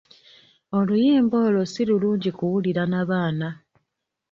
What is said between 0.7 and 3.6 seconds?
Oluyimba olwo si lulungi kuwulira na baana.